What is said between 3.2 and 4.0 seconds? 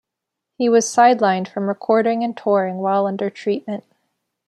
treatment.